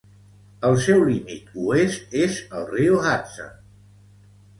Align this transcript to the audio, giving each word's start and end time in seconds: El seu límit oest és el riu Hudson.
El 0.69 0.77
seu 0.85 1.03
límit 1.09 1.51
oest 1.65 2.15
és 2.21 2.39
el 2.61 2.65
riu 2.71 2.97
Hudson. 3.03 3.53